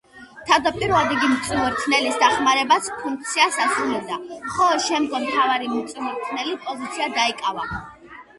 თავდაპირველად 0.45 1.11
იგი 1.17 1.27
მწვრთნელის 1.33 2.17
დამხმარეს 2.23 2.87
ფუნქციას 3.03 3.59
ასრულებდა, 3.67 4.17
ხოლო 4.55 4.81
შემდგომ 4.87 5.29
მთავარი 5.29 5.71
მწვრთნელი 5.75 6.57
პოზიცია 6.67 7.13
დაიკავა. 7.21 7.71